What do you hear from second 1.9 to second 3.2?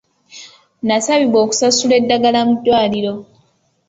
eddagala mu ddwaliro.